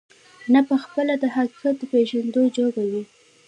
نه 0.53 0.59
په 0.67 0.75
خپله 0.83 1.13
د 1.17 1.25
حقيقت 1.35 1.75
د 1.79 1.83
پېژندو 1.91 2.41
جوگه 2.57 2.83
وي، 2.91 3.03